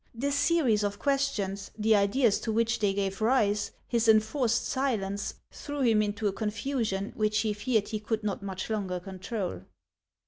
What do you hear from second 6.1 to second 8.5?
a confusion which he feared he could not